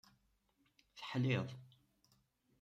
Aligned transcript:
Teḥliḍ. 0.97 1.47